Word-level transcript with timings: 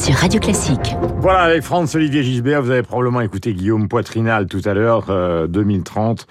sur 0.00 0.14
Radio 0.14 0.40
Classique. 0.40 0.96
Voilà, 1.18 1.40
avec 1.40 1.62
Franz-Olivier 1.62 2.22
Gisbert, 2.22 2.62
vous 2.62 2.70
avez 2.70 2.82
probablement 2.82 3.20
écouté 3.20 3.52
Guillaume 3.52 3.86
Poitrinal 3.86 4.46
tout 4.46 4.62
à 4.64 4.72
l'heure, 4.72 5.06
euh, 5.10 5.46
2030. 5.46 6.26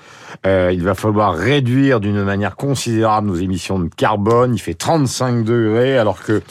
Euh, 0.48 0.72
il 0.74 0.84
va 0.84 0.96
falloir 0.96 1.36
réduire 1.36 2.00
d'une 2.00 2.24
manière 2.24 2.56
considérable 2.56 3.28
nos 3.28 3.36
émissions 3.36 3.78
de 3.78 3.90
carbone. 3.96 4.56
Il 4.56 4.60
fait 4.60 4.74
35 4.74 5.44
degrés, 5.44 6.00
alors 6.00 6.24
que 6.24 6.42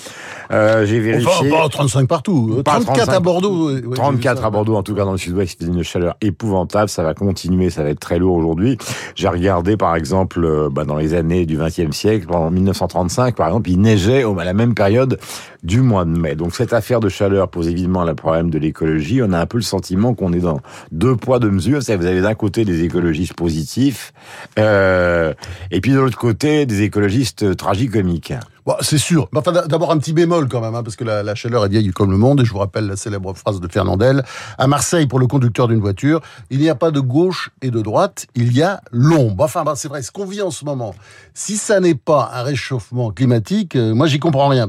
euh, 0.52 0.86
j'ai 0.86 1.00
vérifié... 1.00 1.50
Enfin, 1.50 1.62
pas 1.62 1.68
35 1.68 2.08
partout. 2.08 2.62
Pas 2.64 2.72
34 2.72 2.94
35. 2.94 3.12
à 3.12 3.20
Bordeaux. 3.20 3.68
ouais, 3.68 3.84
ouais, 3.84 3.96
34 3.96 4.22
j'ai 4.22 4.34
vu 4.34 4.40
ça. 4.40 4.46
à 4.46 4.50
Bordeaux, 4.50 4.76
en 4.76 4.82
tout 4.84 4.94
cas 4.94 5.04
dans 5.04 5.12
le 5.12 5.18
sud-ouest, 5.18 5.56
c'est 5.58 5.66
une 5.66 5.82
chaleur 5.82 6.16
épouvantable. 6.20 6.88
Ça 6.88 7.02
va 7.02 7.14
continuer, 7.14 7.70
ça 7.70 7.82
va 7.82 7.90
être 7.90 8.00
très 8.00 8.18
lourd 8.20 8.36
aujourd'hui. 8.36 8.78
J'ai 9.16 9.28
regardé, 9.28 9.76
par 9.76 9.96
exemple, 9.96 10.44
euh, 10.44 10.68
bah, 10.70 10.84
dans 10.84 10.96
les 10.96 11.14
années 11.14 11.46
du 11.46 11.56
XXe 11.56 11.90
siècle, 11.90 12.26
en 12.32 12.50
1935, 12.52 13.34
par 13.34 13.48
exemple, 13.48 13.70
il 13.70 13.80
neigeait 13.80 14.24
à 14.24 14.44
la 14.44 14.54
même 14.54 14.74
période 14.74 15.18
du 15.62 15.80
mois 15.80 16.04
de 16.04 16.10
mai. 16.10 16.36
Donc 16.36 16.54
cette 16.54 16.72
affaire 16.72 17.00
de 17.00 17.07
chaleur 17.08 17.48
pose 17.48 17.68
évidemment 17.68 18.04
le 18.04 18.14
problème 18.14 18.50
de 18.50 18.58
l'écologie. 18.58 19.20
On 19.22 19.32
a 19.32 19.38
un 19.38 19.46
peu 19.46 19.58
le 19.58 19.62
sentiment 19.62 20.14
qu'on 20.14 20.32
est 20.32 20.40
dans 20.40 20.60
deux 20.92 21.16
poids, 21.16 21.38
deux 21.38 21.50
mesures. 21.50 21.80
Vous 21.80 21.90
avez 21.90 22.20
d'un 22.20 22.34
côté 22.34 22.64
des 22.64 22.84
écologistes 22.84 23.34
positifs, 23.34 24.12
euh, 24.58 25.32
et 25.70 25.80
puis 25.80 25.92
de 25.92 25.98
l'autre 25.98 26.18
côté 26.18 26.66
des 26.66 26.82
écologistes 26.82 27.56
tragicomiques. 27.56 28.34
Bon, 28.68 28.76
c'est 28.82 28.98
sûr. 28.98 29.30
Mais 29.32 29.38
enfin, 29.38 29.52
d'a- 29.52 29.66
d'abord 29.66 29.90
un 29.92 29.96
petit 29.96 30.12
bémol 30.12 30.46
quand 30.46 30.60
même, 30.60 30.74
hein, 30.74 30.82
parce 30.82 30.94
que 30.94 31.02
la, 31.02 31.34
chaleur 31.34 31.64
est 31.64 31.70
vieille 31.70 31.90
comme 31.90 32.10
le 32.10 32.18
monde, 32.18 32.42
et 32.42 32.44
je 32.44 32.52
vous 32.52 32.58
rappelle 32.58 32.86
la 32.86 32.96
célèbre 32.96 33.32
phrase 33.32 33.60
de 33.60 33.66
Fernandel. 33.66 34.22
À 34.58 34.66
Marseille, 34.66 35.06
pour 35.06 35.18
le 35.18 35.26
conducteur 35.26 35.68
d'une 35.68 35.80
voiture, 35.80 36.20
il 36.50 36.58
n'y 36.58 36.68
a 36.68 36.74
pas 36.74 36.90
de 36.90 37.00
gauche 37.00 37.48
et 37.62 37.70
de 37.70 37.80
droite, 37.80 38.26
il 38.34 38.52
y 38.52 38.62
a 38.62 38.82
l'ombre. 38.92 39.42
Enfin, 39.42 39.64
bah, 39.64 39.72
c'est 39.74 39.88
vrai, 39.88 40.02
ce 40.02 40.10
qu'on 40.10 40.26
vit 40.26 40.42
en 40.42 40.50
ce 40.50 40.66
moment, 40.66 40.94
si 41.32 41.56
ça 41.56 41.80
n'est 41.80 41.94
pas 41.94 42.30
un 42.34 42.42
réchauffement 42.42 43.10
climatique, 43.10 43.74
euh, 43.74 43.94
moi 43.94 44.06
j'y 44.06 44.18
comprends 44.18 44.48
rien. 44.48 44.68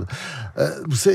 Euh, 0.57 0.69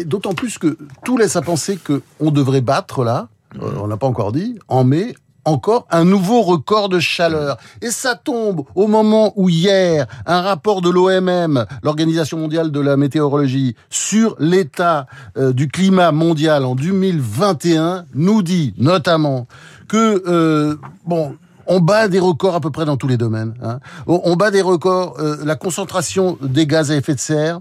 d'autant 0.04 0.34
plus 0.34 0.58
que 0.58 0.76
tout 1.06 1.16
laisse 1.16 1.36
à 1.36 1.40
penser 1.40 1.78
que 1.82 2.02
on 2.20 2.30
devrait 2.30 2.60
battre 2.60 3.02
là, 3.02 3.28
euh, 3.62 3.70
on 3.80 3.86
n'a 3.86 3.96
pas 3.96 4.08
encore 4.08 4.32
dit, 4.32 4.58
en 4.68 4.84
mai, 4.84 5.14
encore 5.44 5.86
un 5.90 6.04
nouveau 6.04 6.42
record 6.42 6.88
de 6.88 6.98
chaleur. 6.98 7.56
Et 7.82 7.90
ça 7.90 8.14
tombe 8.14 8.64
au 8.74 8.86
moment 8.86 9.32
où 9.36 9.48
hier, 9.48 10.06
un 10.26 10.40
rapport 10.40 10.82
de 10.82 10.90
l'OMM, 10.90 11.66
l'Organisation 11.82 12.38
mondiale 12.38 12.70
de 12.70 12.80
la 12.80 12.96
météorologie, 12.96 13.76
sur 13.90 14.36
l'état 14.38 15.06
euh, 15.36 15.52
du 15.52 15.68
climat 15.68 16.12
mondial 16.12 16.64
en 16.64 16.74
2021, 16.74 18.06
nous 18.14 18.42
dit 18.42 18.74
notamment 18.78 19.46
que, 19.88 20.22
euh, 20.26 20.76
bon, 21.06 21.36
on 21.66 21.80
bat 21.80 22.08
des 22.08 22.18
records 22.18 22.54
à 22.54 22.60
peu 22.60 22.70
près 22.70 22.84
dans 22.84 22.96
tous 22.96 23.08
les 23.08 23.16
domaines. 23.16 23.54
hein. 23.62 23.80
On, 24.06 24.36
bat 24.36 24.50
des 24.50 24.62
records, 24.62 25.16
euh, 25.18 25.36
la 25.44 25.56
concentration 25.56 26.38
des 26.42 26.66
gaz 26.66 26.90
à 26.90 26.96
effet 26.96 27.14
de 27.14 27.20
serre, 27.20 27.60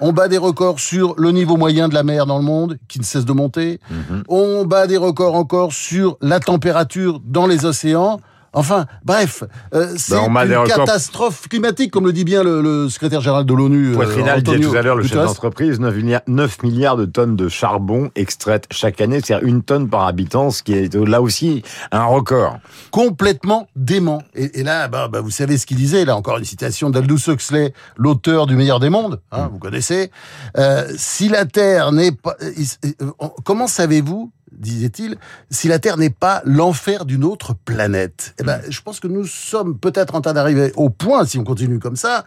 on 0.00 0.12
bat 0.12 0.28
des 0.28 0.38
records 0.38 0.80
sur 0.80 1.14
le 1.16 1.30
niveau 1.30 1.56
moyen 1.56 1.88
de 1.88 1.94
la 1.94 2.02
mer 2.02 2.26
dans 2.26 2.38
le 2.38 2.44
monde, 2.44 2.78
qui 2.88 2.98
ne 2.98 3.04
cesse 3.04 3.24
de 3.24 3.32
monter. 3.32 3.80
On 4.28 4.64
bat 4.64 4.86
des 4.86 4.96
records 4.96 5.34
encore 5.34 5.72
sur 5.72 6.16
la 6.20 6.40
température 6.40 7.20
dans 7.24 7.46
les 7.46 7.64
océans. 7.64 8.20
Enfin, 8.52 8.86
bref, 9.04 9.44
euh, 9.74 9.94
c'est 9.96 10.14
Ben, 10.14 10.44
une 10.44 10.66
catastrophe 10.66 11.48
climatique, 11.48 11.90
comme 11.92 12.06
le 12.06 12.12
dit 12.12 12.24
bien 12.24 12.42
le, 12.42 12.60
le 12.60 12.88
secrétaire 12.88 13.20
général 13.20 13.44
de 13.44 13.54
l'ONU. 13.54 13.92
euh, 13.92 13.94
Poitrinal 13.94 14.42
disait 14.42 14.58
tout 14.60 14.74
à 14.74 14.82
l'heure, 14.82 14.96
le 14.96 15.04
chef 15.04 15.18
d'entreprise, 15.18 15.78
9 15.78 15.94
milliards, 15.94 16.22
9 16.26 16.62
milliards 16.64 16.96
de 16.96 17.04
tonnes 17.04 17.36
de 17.36 17.48
charbon 17.48 18.10
extraites 18.16 18.66
chaque 18.70 19.00
année, 19.00 19.20
c'est-à-dire 19.22 19.46
une 19.46 19.62
tonne 19.62 19.88
par 19.88 20.06
habitant, 20.06 20.50
ce 20.50 20.62
qui 20.64 20.72
est 20.72 20.94
là 20.94 21.22
aussi 21.22 21.62
un 21.92 22.04
record. 22.04 22.58
complètement 22.90 23.68
dément. 23.76 24.22
Et, 24.34 24.60
et 24.60 24.62
là, 24.64 24.88
bah, 24.88 25.08
bah, 25.08 25.20
vous 25.20 25.30
savez 25.30 25.56
ce 25.56 25.66
qu'il 25.66 25.76
disait, 25.76 26.04
là 26.04 26.16
encore 26.16 26.38
une 26.38 26.44
citation 26.44 26.90
d'Aldous 26.90 27.28
Huxley, 27.28 27.72
l'auteur 27.96 28.46
du 28.46 28.56
meilleur 28.56 28.80
des 28.80 28.90
mondes, 28.90 29.20
hein, 29.30 29.48
vous 29.52 29.58
connaissez. 29.58 30.10
Euh, 30.58 30.90
si 30.96 31.28
la 31.28 31.44
Terre 31.44 31.92
n'est 31.92 32.12
pas... 32.12 32.34
comment 33.44 33.66
savez-vous 33.68 34.32
disait-il, 34.52 35.16
si 35.50 35.68
la 35.68 35.78
Terre 35.78 35.96
n'est 35.96 36.10
pas 36.10 36.42
l'enfer 36.44 37.04
d'une 37.04 37.24
autre 37.24 37.54
planète. 37.54 38.34
Eh 38.38 38.42
ben, 38.42 38.60
je 38.68 38.80
pense 38.80 39.00
que 39.00 39.08
nous 39.08 39.26
sommes 39.26 39.78
peut-être 39.78 40.14
en 40.14 40.20
train 40.20 40.32
d'arriver 40.32 40.72
au 40.76 40.90
point, 40.90 41.24
si 41.24 41.38
on 41.38 41.44
continue 41.44 41.78
comme 41.78 41.96
ça, 41.96 42.24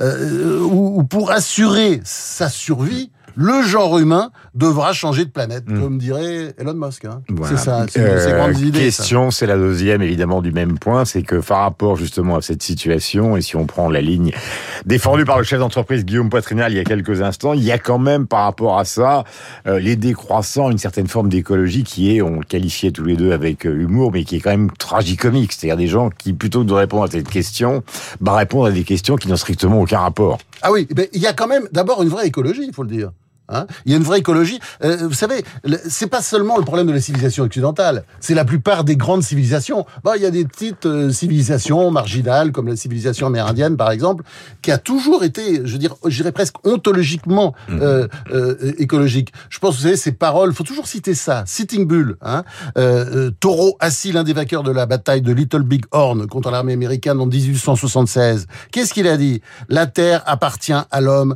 euh, 0.00 0.60
où, 0.60 1.00
où 1.00 1.04
pour 1.04 1.30
assurer 1.30 2.00
sa 2.04 2.48
survie, 2.48 3.10
le 3.36 3.62
genre 3.62 3.98
humain 3.98 4.30
devra 4.54 4.92
changer 4.92 5.24
de 5.24 5.30
planète, 5.30 5.64
comme 5.66 5.98
dirait 5.98 6.54
Elon 6.58 6.74
Musk. 6.74 7.04
Hein. 7.04 7.22
Voilà. 7.28 7.56
C'est 7.56 7.64
ça, 7.64 7.86
c'est 7.88 8.00
Euh, 8.00 8.24
ses 8.24 8.32
grandes 8.32 8.58
idées. 8.58 8.78
Question, 8.78 9.30
c'est 9.30 9.46
la 9.46 9.56
deuxième 9.56 10.02
évidemment 10.02 10.42
du 10.42 10.52
même 10.52 10.78
point, 10.78 11.04
c'est 11.04 11.22
que 11.22 11.36
par 11.36 11.60
rapport 11.60 11.96
justement 11.96 12.36
à 12.36 12.42
cette 12.42 12.62
situation, 12.62 13.36
et 13.36 13.42
si 13.42 13.56
on 13.56 13.66
prend 13.66 13.88
la 13.88 14.00
ligne 14.00 14.32
défendue 14.86 15.24
par 15.24 15.38
le 15.38 15.44
chef 15.44 15.58
d'entreprise 15.60 16.04
Guillaume 16.04 16.30
Poitrinal 16.30 16.72
il 16.72 16.76
y 16.76 16.80
a 16.80 16.84
quelques 16.84 17.22
instants, 17.22 17.52
il 17.54 17.62
y 17.62 17.72
a 17.72 17.78
quand 17.78 17.98
même 17.98 18.26
par 18.26 18.44
rapport 18.44 18.78
à 18.78 18.84
ça 18.84 19.24
euh, 19.66 19.78
les 19.78 19.96
décroissants, 19.96 20.70
une 20.70 20.78
certaine 20.78 21.06
forme 21.08 21.28
d'écologie 21.28 21.84
qui 21.84 22.16
est, 22.16 22.22
on 22.22 22.40
le 22.40 22.44
qualifiait 22.44 22.90
tous 22.90 23.04
les 23.04 23.16
deux 23.16 23.32
avec 23.32 23.66
euh, 23.66 23.80
humour, 23.80 24.10
mais 24.12 24.24
qui 24.24 24.36
est 24.36 24.40
quand 24.40 24.50
même 24.50 24.70
tragicomique, 24.72 25.52
c'est-à-dire 25.52 25.76
des 25.76 25.86
gens 25.86 26.10
qui 26.10 26.32
plutôt 26.32 26.60
que 26.60 26.66
de 26.66 26.72
répondre 26.74 27.04
à 27.04 27.08
cette 27.08 27.28
question, 27.28 27.82
bah 28.20 28.34
répondent 28.34 28.66
à 28.66 28.70
des 28.72 28.84
questions 28.84 29.16
qui 29.16 29.28
n'ont 29.28 29.36
strictement 29.36 29.80
aucun 29.80 29.98
rapport. 30.00 30.38
Ah 30.62 30.72
oui, 30.72 30.86
ben, 30.94 31.06
il 31.12 31.20
y 31.20 31.26
a 31.26 31.32
quand 31.32 31.46
même 31.46 31.68
d'abord 31.72 32.02
une 32.02 32.08
vraie 32.08 32.26
écologie, 32.26 32.64
il 32.66 32.74
faut 32.74 32.82
le 32.82 32.90
dire. 32.90 33.10
Hein 33.50 33.66
il 33.84 33.92
y 33.92 33.94
a 33.94 33.98
une 33.98 34.04
vraie 34.04 34.18
écologie. 34.18 34.60
Euh, 34.84 35.08
vous 35.08 35.14
savez, 35.14 35.44
c'est 35.88 36.06
pas 36.06 36.22
seulement 36.22 36.56
le 36.56 36.64
problème 36.64 36.86
de 36.86 36.92
la 36.92 37.00
civilisation 37.00 37.44
occidentale. 37.44 38.04
C'est 38.20 38.34
la 38.34 38.44
plupart 38.44 38.84
des 38.84 38.96
grandes 38.96 39.22
civilisations. 39.22 39.86
Bon, 40.04 40.12
il 40.16 40.22
y 40.22 40.26
a 40.26 40.30
des 40.30 40.44
petites 40.44 40.86
euh, 40.86 41.10
civilisations 41.10 41.90
marginales, 41.90 42.52
comme 42.52 42.68
la 42.68 42.76
civilisation 42.76 43.26
amérindienne, 43.26 43.76
par 43.76 43.90
exemple, 43.90 44.24
qui 44.62 44.70
a 44.70 44.78
toujours 44.78 45.24
été, 45.24 45.62
je 45.64 45.76
dirais 45.76 46.32
presque 46.32 46.56
ontologiquement 46.66 47.54
euh, 47.70 48.08
euh, 48.32 48.72
écologique. 48.78 49.32
Je 49.48 49.58
pense, 49.58 49.76
vous 49.76 49.82
savez, 49.82 49.96
ces 49.96 50.12
paroles, 50.12 50.52
faut 50.52 50.64
toujours 50.64 50.86
citer 50.86 51.14
ça. 51.14 51.44
Sitting 51.46 51.86
Bull, 51.86 52.16
hein, 52.22 52.44
euh, 52.78 53.28
euh, 53.28 53.30
taureau 53.40 53.76
assis, 53.80 54.12
l'un 54.12 54.24
des 54.24 54.32
vainqueurs 54.32 54.62
de 54.62 54.70
la 54.70 54.86
bataille 54.86 55.22
de 55.22 55.32
Little 55.32 55.62
Big 55.62 55.84
Horn 55.90 56.26
contre 56.26 56.50
l'armée 56.50 56.72
américaine 56.72 57.20
en 57.20 57.26
1876. 57.26 58.46
Qu'est-ce 58.70 58.94
qu'il 58.94 59.08
a 59.08 59.16
dit? 59.16 59.40
La 59.68 59.86
terre 59.86 60.22
appartient 60.26 60.72
à 60.72 61.00
l'homme. 61.00 61.34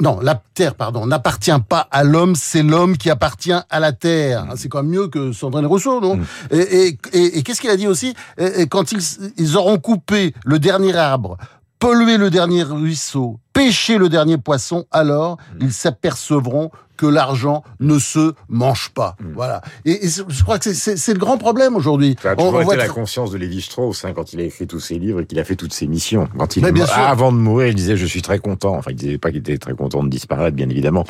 Non, 0.00 0.18
la 0.20 0.40
terre, 0.54 0.74
pardon, 0.74 1.06
n'appartient 1.06 1.50
pas 1.68 1.86
à 1.90 2.04
l'homme, 2.04 2.34
c'est 2.34 2.62
l'homme 2.62 2.96
qui 2.96 3.10
appartient 3.10 3.52
à 3.52 3.80
la 3.80 3.92
terre. 3.92 4.46
Ah, 4.50 4.54
C'est 4.56 4.68
quand 4.68 4.82
même 4.82 4.90
mieux 4.92 5.08
que 5.08 5.32
Sandrine 5.32 5.66
Rousseau, 5.66 6.00
non 6.00 6.18
Et, 6.50 6.58
et- 6.58 6.98
et- 7.12 7.38
et 7.38 7.42
qu'est-ce 7.42 7.60
qu'il 7.60 7.70
a 7.70 7.76
dit 7.76 7.86
aussi 7.86 8.14
et 8.38 8.66
Quand 8.66 8.92
ils, 8.92 9.00
ils 9.36 9.56
auront 9.56 9.78
coupé 9.78 10.34
le 10.44 10.58
dernier 10.58 10.96
arbre, 10.96 11.36
pollué 11.78 12.16
le 12.16 12.30
dernier 12.30 12.62
ruisseau, 12.62 13.38
pêché 13.52 13.98
le 13.98 14.08
dernier 14.08 14.38
poisson, 14.38 14.86
alors 14.90 15.38
ils 15.60 15.72
s'apercevront 15.72 16.70
que 17.00 17.06
l'argent 17.06 17.64
ne 17.80 17.98
se 17.98 18.34
mange 18.50 18.90
pas. 18.90 19.16
Voilà. 19.34 19.62
Et, 19.86 20.00
je 20.06 20.42
crois 20.42 20.58
que 20.58 20.70
c'est- 20.74 21.14
le 21.14 21.18
grand 21.18 21.38
problème 21.38 21.74
aujourd'hui. 21.74 22.14
Ça 22.22 22.32
a 22.32 22.36
toujours 22.36 22.52
on 22.56 22.60
été 22.60 22.76
la 22.76 22.88
conscience 22.88 23.30
de 23.30 23.38
Lévi-Strauss 23.38 24.04
hein, 24.04 24.12
quand 24.14 24.34
il 24.34 24.40
a 24.40 24.42
écrit 24.42 24.66
tous 24.66 24.80
ses 24.80 24.98
livres 24.98 25.20
et 25.20 25.24
qu'il 25.24 25.38
a 25.38 25.44
fait 25.44 25.56
toutes 25.56 25.72
ses 25.72 25.86
missions. 25.86 26.28
Quand 26.36 26.56
il, 26.58 26.72
bien 26.72 26.84
sûr. 26.84 26.98
avant 26.98 27.32
de 27.32 27.38
mourir, 27.38 27.68
il 27.68 27.74
disait 27.74 27.96
je 27.96 28.04
suis 28.04 28.20
très 28.20 28.38
content. 28.38 28.76
Enfin, 28.76 28.90
il 28.90 28.96
disait 28.96 29.16
pas 29.16 29.30
qu'il 29.30 29.38
était 29.38 29.56
très 29.56 29.72
content 29.72 30.02
de 30.04 30.10
disparaître, 30.10 30.54
bien 30.54 30.68
évidemment, 30.68 31.06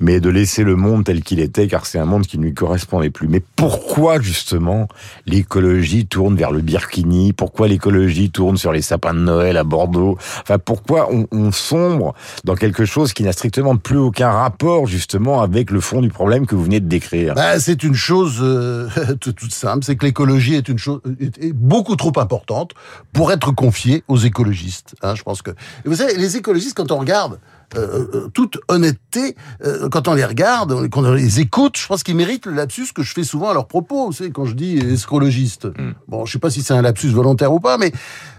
mais 0.00 0.20
de 0.20 0.30
laisser 0.30 0.64
le 0.64 0.74
monde 0.74 1.04
tel 1.04 1.22
qu'il 1.22 1.40
était, 1.40 1.68
car 1.68 1.84
c'est 1.84 1.98
un 1.98 2.06
monde 2.06 2.26
qui 2.26 2.38
ne 2.38 2.44
lui 2.44 2.54
correspondait 2.54 3.10
plus. 3.10 3.28
Mais 3.28 3.42
pourquoi 3.56 4.22
justement 4.22 4.88
l'écologie 5.26 6.06
tourne 6.06 6.34
vers 6.34 6.50
le 6.50 6.62
Birkini? 6.62 7.34
Pourquoi 7.34 7.68
l'écologie 7.68 8.30
tourne 8.30 8.56
sur 8.56 8.72
les 8.72 8.80
sapins 8.80 9.12
de 9.12 9.20
Noël 9.20 9.58
à 9.58 9.64
Bordeaux? 9.64 10.16
Enfin, 10.40 10.58
pourquoi 10.58 11.12
on, 11.12 11.26
on 11.30 11.52
sombre 11.76 12.14
dans 12.44 12.54
quelque 12.54 12.84
chose 12.84 13.12
qui 13.12 13.22
n'a 13.22 13.32
strictement 13.32 13.76
plus 13.76 13.98
aucun 13.98 14.30
rapport 14.30 14.86
justement 14.86 15.42
avec 15.42 15.70
le 15.70 15.80
fond 15.80 16.00
du 16.00 16.08
problème 16.08 16.46
que 16.46 16.54
vous 16.54 16.64
venez 16.64 16.80
de 16.80 16.88
décrire 16.88 17.34
Bah, 17.34 17.58
c'est 17.60 17.82
une 17.82 17.94
chose 17.94 18.38
euh, 18.40 18.88
toute 19.20 19.52
simple, 19.52 19.84
c'est 19.84 19.96
que 19.96 20.04
l'écologie 20.06 20.54
est 20.54 20.68
une 20.68 20.78
chose 20.78 21.00
est- 21.20 21.52
beaucoup 21.52 21.96
trop 21.96 22.12
importante 22.18 22.72
pour 23.12 23.32
être 23.32 23.52
confiée 23.52 24.02
aux 24.08 24.18
écologistes. 24.18 24.94
Hein, 25.02 25.14
je 25.14 25.22
pense 25.22 25.42
que 25.42 25.50
Et 25.50 25.88
vous 25.88 25.96
savez, 25.96 26.16
les 26.16 26.36
écologistes, 26.36 26.76
quand 26.76 26.90
on 26.92 26.98
regarde 26.98 27.38
euh, 27.76 28.06
euh, 28.14 28.28
toute 28.32 28.58
honnêteté, 28.68 29.34
euh, 29.64 29.88
quand 29.88 30.06
on 30.08 30.14
les 30.14 30.24
regarde, 30.24 30.88
quand 30.90 31.04
on 31.04 31.12
les 31.14 31.40
écoute, 31.40 31.76
je 31.76 31.86
pense 31.86 32.02
qu'ils 32.04 32.14
méritent 32.16 32.46
le 32.46 32.52
lapsus 32.52 32.92
que 32.94 33.02
je 33.02 33.12
fais 33.12 33.24
souvent 33.24 33.50
à 33.50 33.54
leur 33.54 33.66
propos. 33.66 34.06
Vous 34.06 34.12
savez, 34.12 34.30
quand 34.30 34.44
je 34.44 34.54
dis 34.54 34.78
écologiste, 34.78 35.66
bon, 36.08 36.24
je 36.26 36.32
sais 36.32 36.38
pas 36.38 36.50
si 36.50 36.62
c'est 36.62 36.74
un 36.74 36.82
lapsus 36.82 37.08
volontaire 37.08 37.52
ou 37.52 37.58
pas, 37.60 37.76
mais 37.76 37.92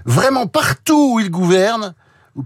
vraiment 0.06 0.48
partout 0.48 1.16
où 1.16 1.20
ils 1.20 1.30
gouvernent, 1.30 1.88
ou 1.88 1.94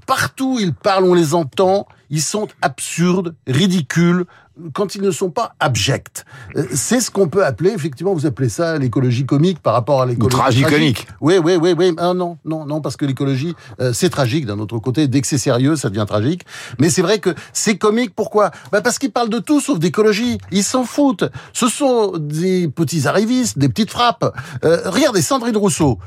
partout 0.06 0.56
où 0.56 0.60
ils 0.60 0.74
parlent, 0.74 1.06
on 1.06 1.14
les 1.14 1.34
entend, 1.34 1.88
ils 2.10 2.22
sont 2.22 2.48
absurdes, 2.62 3.36
ridicules, 3.48 4.26
quand 4.74 4.96
ils 4.96 5.02
ne 5.02 5.12
sont 5.12 5.32
pas 5.32 5.54
abjects. 5.60 6.26
Euh, 6.56 6.66
C'est 6.74 7.00
ce 7.00 7.10
qu'on 7.10 7.28
peut 7.30 7.46
appeler, 7.46 7.72
effectivement, 7.72 8.14
vous 8.14 8.26
appelez 8.26 8.50
ça 8.50 8.78
l'écologie 8.78 9.26
comique 9.26 9.60
par 9.60 9.74
rapport 9.74 10.02
à 10.02 10.06
l'écologie 10.06 10.36
tragicomique. 10.38 11.06
tragique. 11.06 11.08
Oui, 11.22 11.36
oui, 11.44 11.56
oui, 11.56 11.74
oui. 11.78 11.94
Ah, 11.98 12.14
non, 12.14 12.38
non, 12.46 12.66
non, 12.66 12.82
parce 12.82 12.98
que 12.98 13.06
l'écologie, 13.06 13.56
euh, 13.80 13.94
c'est 13.94 14.10
tragique 14.10 14.46
d'un 14.46 14.60
autre 14.60 14.78
côté. 14.80 15.08
Dès 15.08 15.22
que 15.22 15.28
c'est 15.28 15.38
sérieux, 15.38 15.76
ça 15.78 15.90
devient 15.90 16.06
tragique. 16.08 16.46
Mais 16.80 16.90
c'est 16.90 17.02
vrai 17.02 17.20
que 17.20 17.34
c'est 17.54 17.78
comique. 17.78 18.14
Pourquoi? 18.16 18.52
Bah 18.72 18.82
Parce 18.82 19.00
qu'ils 19.00 19.12
parlent 19.12 19.30
de 19.30 19.40
tout 19.40 19.62
sauf 19.62 19.80
d'écologie. 19.80 20.38
Ils 20.52 20.64
s'en 20.64 20.84
foutent. 20.84 21.26
Ce 21.54 21.68
sont 21.68 22.18
des 22.18 22.68
petits 22.68 23.08
arrivistes, 23.08 23.58
des 23.58 23.70
petites 23.70 23.90
frappes. 23.92 24.36
Euh, 24.66 24.82
regardez, 24.86 25.22
Sandrine 25.22 25.58
Rousseau. 25.58 25.98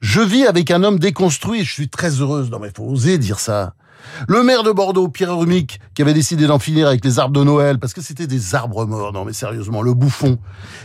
Je 0.00 0.20
vis 0.20 0.46
avec 0.46 0.70
un 0.70 0.82
homme 0.82 0.98
déconstruit. 0.98 1.64
Je 1.64 1.72
suis 1.72 1.88
très 1.88 2.20
heureuse. 2.20 2.50
Non, 2.50 2.58
mais 2.58 2.70
faut 2.74 2.84
oser 2.84 3.18
dire 3.18 3.40
ça. 3.40 3.74
Le 4.28 4.42
maire 4.42 4.62
de 4.62 4.70
Bordeaux, 4.70 5.08
Pierre 5.08 5.36
Rumic, 5.36 5.80
qui 5.94 6.02
avait 6.02 6.14
décidé 6.14 6.46
d'en 6.46 6.58
finir 6.58 6.86
avec 6.86 7.04
les 7.04 7.18
arbres 7.18 7.38
de 7.38 7.44
Noël, 7.44 7.78
parce 7.78 7.92
que 7.92 8.00
c'était 8.00 8.26
des 8.26 8.54
arbres 8.54 8.86
morts. 8.86 9.12
Non, 9.12 9.24
mais 9.24 9.32
sérieusement, 9.32 9.82
le 9.82 9.94
bouffon. 9.94 10.38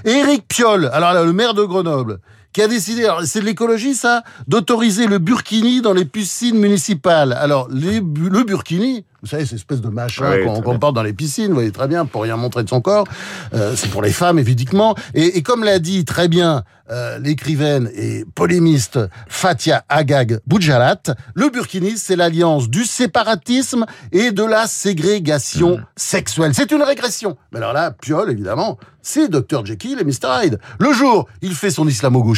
Éric 0.05 0.47
Piolle, 0.47 0.89
alors 0.93 1.13
là, 1.13 1.23
le 1.23 1.33
maire 1.33 1.53
de 1.53 1.63
Grenoble, 1.63 2.19
qui 2.53 2.61
a 2.61 2.67
décidé, 2.67 3.07
c'est 3.25 3.39
de 3.39 3.45
l'écologie 3.45 3.95
ça, 3.95 4.23
d'autoriser 4.47 5.07
le 5.07 5.19
burkini 5.19 5.81
dans 5.81 5.93
les 5.93 6.05
piscines 6.05 6.57
municipales. 6.57 7.33
Alors 7.33 7.67
les, 7.69 7.99
le 7.99 8.43
burkini, 8.43 9.05
vous 9.21 9.27
savez, 9.27 9.45
cette 9.45 9.57
espèce 9.57 9.81
de 9.81 9.89
machin 9.89 10.43
qu'on 10.43 10.79
porte 10.79 10.95
dans 10.95 11.03
les 11.03 11.13
piscines, 11.13 11.49
vous 11.49 11.53
voyez 11.53 11.71
très 11.71 11.87
bien, 11.87 12.05
pour 12.05 12.23
rien 12.23 12.37
montrer 12.37 12.63
de 12.63 12.69
son 12.69 12.81
corps. 12.81 13.05
Euh, 13.53 13.75
c'est 13.75 13.89
pour 13.89 14.01
les 14.01 14.11
femmes, 14.11 14.39
évidemment. 14.39 14.95
Et, 15.13 15.37
et 15.37 15.43
comme 15.43 15.63
l'a 15.63 15.77
dit 15.77 16.05
très 16.05 16.27
bien 16.27 16.63
euh, 16.89 17.19
l'écrivaine 17.19 17.89
et 17.95 18.25
polémiste 18.35 18.99
Fatia 19.29 19.85
Agag 19.89 20.39
Boujalat, 20.47 21.01
le 21.35 21.49
burkini, 21.49 21.97
c'est 21.97 22.15
l'alliance 22.15 22.67
du 22.69 22.83
séparatisme 22.83 23.85
et 24.11 24.31
de 24.31 24.43
la 24.43 24.65
ségrégation 24.67 25.77
mmh. 25.77 25.85
sexuelle. 25.95 26.51
C'est 26.55 26.71
une 26.71 26.81
régression. 26.81 27.37
Mais 27.51 27.59
alors 27.59 27.73
là, 27.73 27.91
Piol, 27.91 28.29
évidemment, 28.31 28.77
c'est 29.03 29.29
Dr 29.29 29.65
Jekyll 29.65 29.99
et 29.99 30.03
Mr 30.03 30.43
Hyde. 30.43 30.59
Le 30.79 30.93
jour, 30.93 31.27
il 31.41 31.53
fait 31.53 31.71
son 31.71 31.87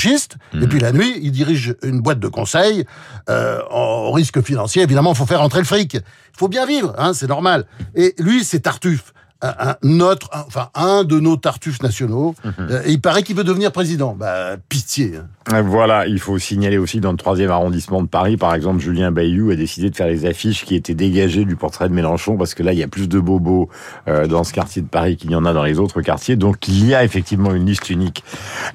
islamo-gauchiste, 0.04 0.38
mmh. 0.54 0.64
et 0.64 0.68
puis 0.68 0.80
la 0.80 0.92
nuit, 0.92 1.20
il 1.22 1.32
dirige 1.32 1.76
une 1.84 2.02
boîte 2.02 2.20
de 2.20 2.28
conseil 2.28 2.86
euh, 3.30 3.60
en 3.70 4.12
risque 4.12 4.42
financier. 4.42 4.84
Évidemment, 4.84 5.14
il 5.14 5.18
faut 5.18 5.26
faire 5.26 5.42
entrer 5.42 5.60
le 5.60 5.66
fric. 5.66 5.94
Il 5.96 6.38
faut 6.38 6.48
bien 6.48 6.66
vivre, 6.66 6.94
hein, 6.98 7.14
c'est 7.14 7.28
normal. 7.28 7.66
Et 7.96 8.16
lui, 8.18 8.44
c'est 8.44 8.62
Tartuffe 8.62 9.14
un, 9.44 9.76
notre, 9.84 10.30
enfin 10.48 10.70
un 10.74 11.04
de 11.04 11.20
nos 11.20 11.38
tartuffes 11.38 11.82
nationaux. 11.82 12.36
Mhm. 12.44 12.54
Euh, 12.60 12.82
il 12.88 13.02
paraît 13.02 13.24
qu'il 13.24 13.36
veut 13.36 13.44
devenir 13.44 13.72
président. 13.72 14.16
Bah 14.18 14.56
pitié. 14.70 15.18
Hein. 15.18 15.28
Euh, 15.54 15.62
voilà, 15.62 16.08
il 16.08 16.20
faut 16.20 16.38
signaler 16.40 16.78
aussi 16.78 17.02
dans 17.02 17.12
le 17.12 17.18
troisième 17.18 17.52
arrondissement 17.52 18.02
de 18.02 18.08
Paris, 18.08 18.38
par 18.38 18.56
exemple, 18.56 18.80
Julien 18.80 19.12
Bayou 19.12 19.52
a 19.52 19.56
décidé 19.56 19.90
de 19.90 19.96
faire 19.96 20.08
les 20.08 20.26
affiches 20.26 20.64
qui 20.64 20.76
étaient 20.76 20.94
dégagées 20.94 21.44
du 21.44 21.58
portrait 21.58 21.90
de 21.90 21.94
Mélenchon 21.94 22.38
parce 22.38 22.54
que 22.54 22.64
là, 22.64 22.72
il 22.72 22.80
y 22.80 22.84
a 22.84 22.88
plus 22.88 23.10
de 23.10 23.20
bobos 23.20 23.68
euh, 24.08 24.26
dans 24.28 24.46
ce 24.46 24.54
quartier 24.54 24.82
de 24.82 24.88
Paris 24.88 25.18
qu'il 25.18 25.32
y 25.32 25.36
en 25.36 25.46
a 25.46 25.54
dans 25.54 25.64
les 25.64 25.80
autres 25.80 26.02
quartiers. 26.02 26.38
Donc, 26.38 26.68
il 26.68 26.88
y 26.88 26.96
a 26.96 27.04
effectivement 27.04 27.54
une 27.54 27.66
liste 27.66 27.90
unique, 27.90 28.24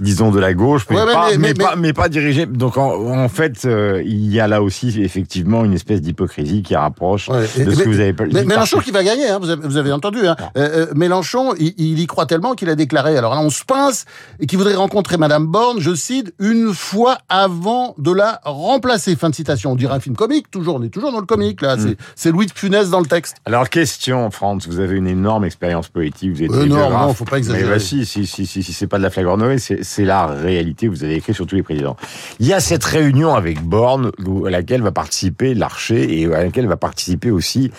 disons 0.01 0.31
de 0.31 0.39
la 0.39 0.53
gauche, 0.53 0.87
mais, 0.91 0.97
pas, 0.97 1.29
mais, 1.39 1.55
pas, 1.55 1.77
mais, 1.77 1.93
pas, 1.95 2.09
dirigée. 2.11 2.45
Donc, 2.45 2.77
en, 2.77 3.29
fait, 3.29 3.67
il 4.05 4.31
y 4.31 4.39
a 4.39 4.47
là 4.47 4.63
aussi 4.63 5.01
effectivement 5.03 5.65
une 5.65 5.73
espèce 5.73 6.03
d'hypocrisie 6.03 6.63
qui 6.63 6.77
rapproche 6.77 7.31
de 7.31 7.71
ce 7.71 7.83
que 7.83 7.89
vous 7.89 8.01
avez. 8.01 8.15
Mais 8.33 8.45
Mélenchon 8.45 8.81
qui 8.81 8.91
va 8.91 9.03
gagner, 9.03 9.29
hein, 9.29 9.39
vous, 9.41 9.51
avez, 9.51 9.67
vous, 9.67 9.77
avez, 9.79 9.93
entendu. 9.93 10.27
Hein. 10.27 10.37
Euh, 10.59 10.89
euh, 10.89 10.95
Mélenchon, 10.95 11.55
il, 11.59 11.99
y 11.99 12.07
croit 12.07 12.27
tellement 12.27 12.55
qu'il 12.55 12.69
a 12.69 12.75
déclaré, 12.75 13.17
alors 13.17 13.35
là 13.35 13.41
on 13.41 13.51
se 13.51 13.65
pince, 13.65 14.07
et 14.41 14.47
qu'il 14.47 14.59
voudrait 14.59 14.75
rencontrer 14.75 15.17
Madame 15.17 15.47
Borne, 15.47 15.79
je 15.81 15.95
cite, 15.95 16.35
une 16.41 16.75
fois 16.75 17.19
avant 17.29 17.95
de 17.99 18.13
la 18.13 18.41
remplacer. 18.45 19.15
Fin 19.17 19.31
de 19.31 19.35
citation. 19.35 19.73
On 19.73 19.77
dirait 19.77 19.95
un 19.95 20.01
film 20.01 20.17
comique, 20.17 20.51
toujours, 20.51 20.77
on 20.77 20.83
est 20.83 20.89
toujours 20.89 21.13
dans 21.13 21.21
le 21.21 21.27
comique, 21.27 21.63
là. 21.63 21.77
Mm. 21.77 21.95
C'est 22.17 22.33
Louis 22.33 22.47
de 22.47 22.53
Funès 22.53 22.91
dans 22.91 23.01
le 23.01 23.07
texte. 23.07 23.37
Alors, 23.45 23.69
question, 23.69 24.31
Franz, 24.31 24.69
vous 24.69 24.81
avez 24.81 24.97
une 24.97 25.07
énorme 25.07 25.45
expérience 25.45 25.89
politique, 25.89 26.33
vous 26.33 26.43
êtes 26.43 26.51
euh, 26.51 26.67
Non, 26.67 26.91
non, 26.91 27.15
faut 27.15 27.25
pas 27.25 27.39
exagérer. 27.39 27.65
Mais 27.65 27.75
bah, 27.75 27.79
si, 27.79 28.05
si, 28.05 28.27
si, 28.27 28.47
si, 28.47 28.63
si 28.63 28.73
c'est 28.73 28.87
pas 28.87 28.99
de 28.99 29.03
la 29.05 29.11
flagornerie, 29.11 29.61
c'est 29.61 30.05
la 30.05 30.27
réalité, 30.27 30.89
vous 30.89 31.05
avez 31.05 31.15
écrit 31.17 31.35
sur 31.35 31.47
tous 31.47 31.57
les 31.57 31.63
présidents. 31.63 31.97
Il 32.41 32.47
y 32.47 32.53
a 32.53 32.61
cette 32.61 32.85
réunion 32.85 33.35
avec 33.35 33.63
Borne, 33.63 34.11
à 34.47 34.51
laquelle 34.51 34.83
va 34.83 34.93
participer 34.93 35.55
Larcher, 35.55 36.21
et 36.21 36.27
à 36.27 36.45
laquelle 36.45 36.67
va 36.67 36.77
participer 36.77 37.31
aussi 37.31 37.71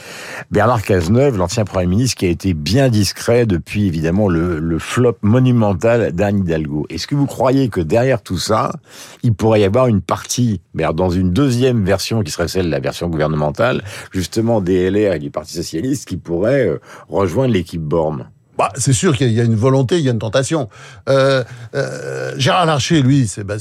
Bernard 0.51 0.83
Cazeneuve, 0.83 1.37
l'ancien 1.37 1.65
Premier 1.65 1.87
ministre, 1.87 2.17
qui 2.17 2.25
a 2.25 2.29
été 2.29 2.53
bien 2.53 2.68
dit 2.69 2.89
discret 2.91 3.45
depuis 3.45 3.87
évidemment 3.87 4.27
le, 4.27 4.77
flop 4.79 5.17
monumental 5.21 6.11
d'Anne 6.13 6.39
Hidalgo. 6.39 6.85
Est-ce 6.89 7.07
que 7.07 7.15
vous 7.15 7.25
croyez 7.25 7.69
que 7.69 7.81
derrière 7.81 8.21
tout 8.21 8.37
ça, 8.37 8.71
il 9.23 9.33
pourrait 9.33 9.61
y 9.61 9.63
avoir 9.63 9.87
une 9.87 10.01
partie, 10.01 10.61
dans 10.73 11.09
une 11.09 11.31
deuxième 11.31 11.83
version 11.83 12.21
qui 12.21 12.31
serait 12.31 12.47
celle 12.47 12.67
de 12.67 12.71
la 12.71 12.79
version 12.79 13.09
gouvernementale, 13.09 13.83
justement 14.11 14.61
des 14.61 14.89
LR 14.89 15.13
et 15.13 15.19
du 15.19 15.31
Parti 15.31 15.53
Socialiste 15.53 16.07
qui 16.07 16.17
pourrait 16.17 16.67
euh, 16.67 16.79
rejoindre 17.09 17.53
l'équipe 17.53 17.81
Borne? 17.81 18.29
Bah, 18.57 18.69
c'est 18.75 18.93
sûr 18.93 19.15
qu'il 19.15 19.31
y 19.31 19.39
a 19.39 19.45
une 19.45 19.55
volonté, 19.55 19.99
il 19.99 20.05
y 20.05 20.09
a 20.09 20.11
une 20.11 20.19
tentation. 20.19 20.67
Euh, 21.07 21.43
euh, 21.75 22.33
Gérard 22.37 22.65
Larcher, 22.65 23.01
lui, 23.01 23.25
c'est 23.27 23.45
bah, 23.45 23.55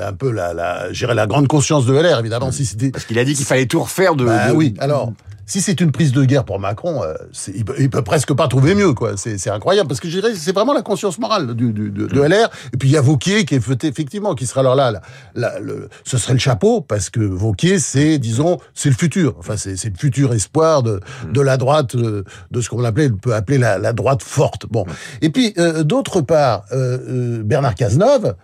un 0.00 0.12
peu 0.12 0.30
la, 0.30 0.52
la, 0.52 0.88
la 0.90 1.26
grande 1.26 1.48
conscience 1.48 1.86
de 1.86 1.94
LR, 1.94 2.18
évidemment. 2.18 2.48
Mmh. 2.48 2.52
Si 2.52 2.90
Parce 2.90 3.06
qu'il 3.06 3.18
a 3.18 3.24
dit 3.24 3.34
qu'il 3.34 3.46
fallait 3.46 3.64
tout 3.64 3.80
refaire 3.80 4.14
de. 4.14 4.26
Bah, 4.26 4.52
Oui, 4.52 4.74
alors 4.78 5.12
si 5.52 5.60
c'est 5.60 5.82
une 5.82 5.92
prise 5.92 6.12
de 6.12 6.24
guerre 6.24 6.44
pour 6.44 6.58
Macron, 6.58 7.02
euh, 7.04 7.12
il, 7.54 7.66
peut, 7.66 7.74
peut, 7.90 8.02
presque 8.02 8.32
pas 8.32 8.48
trouver 8.48 8.74
mieux, 8.74 8.94
quoi. 8.94 9.18
C'est 9.18 9.50
incroyable 9.50 9.86
parce 9.86 10.00
que 10.00 10.08
je 10.08 10.18
dirais 10.18 10.34
c'est 10.34 10.54
vraiment 10.54 10.72
la 10.72 10.80
conscience 10.80 11.18
morale 11.18 11.54
du, 11.54 11.74
du, 11.74 11.90
de, 11.90 12.06
de, 12.06 12.20
mm. 12.20 12.26
LR. 12.26 12.48
Et 12.72 12.78
puis 12.78 12.88
il 12.88 12.92
y 12.92 12.96
a 12.96 13.02
Vauquier 13.02 13.44
qui 13.44 13.56
est 13.56 13.84
effectivement 13.84 14.34
qui 14.34 14.46
sera 14.46 14.62
alors 14.62 14.74
là, 14.74 15.02
là, 15.34 15.58
le, 15.60 15.90
ce 16.04 16.16
serait 16.16 16.32
le 16.32 16.38
chapeau 16.38 16.80
parce 16.80 17.10
que 17.10 17.20
Vauquier 17.20 17.78
c'est 17.78 18.18
disons 18.18 18.56
c'est 18.72 18.88
le 18.88 18.94
futur. 18.94 19.34
Enfin 19.38 19.58
c'est 19.58 19.84
le 19.84 19.98
futur 19.98 20.32
espoir 20.32 20.82
de, 20.82 21.00
mm. 21.26 21.32
de 21.32 21.40
la 21.42 21.58
droite 21.58 21.96
euh, 21.96 22.24
de 22.50 22.60
ce 22.62 22.70
qu'on 22.70 22.82
appelait 22.82 23.10
peut 23.10 23.34
appeler 23.34 23.58
la, 23.58 23.76
la, 23.76 23.92
droite 23.92 24.22
forte. 24.22 24.64
Bon. 24.70 24.86
Mm. 24.86 24.90
Et 25.20 25.28
puis 25.28 25.52
euh, 25.58 25.82
d'autre 25.82 26.22
part 26.22 26.64
euh, 26.72 27.42
Bernard 27.42 27.74
Cazeneuve. 27.74 28.36